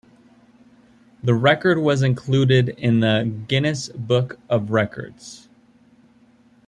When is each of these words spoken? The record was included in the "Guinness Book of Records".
The 1.23 1.35
record 1.35 1.77
was 1.77 2.01
included 2.01 2.69
in 2.69 3.01
the 3.01 3.31
"Guinness 3.47 3.89
Book 3.89 4.39
of 4.49 4.71
Records". 4.71 5.47